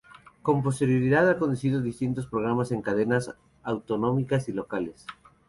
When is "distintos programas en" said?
1.79-2.81